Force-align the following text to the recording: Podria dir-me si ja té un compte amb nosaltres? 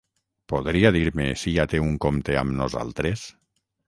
Podria 0.51 0.91
dir-me 0.95 1.27
si 1.41 1.53
ja 1.57 1.65
té 1.73 1.81
un 1.89 1.93
compte 2.05 2.39
amb 2.41 2.57
nosaltres? 2.63 3.27